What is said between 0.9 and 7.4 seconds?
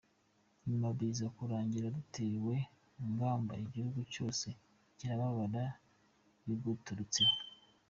biza kurangira dutewe mpaga Igihugu cyose kirababara biguturutseho!